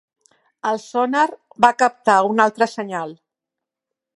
El 0.69 0.79
sonar 0.85 1.25
va 1.67 1.71
captar 1.83 2.15
un 2.31 2.45
altre 2.47 2.69
senyal. 2.73 3.17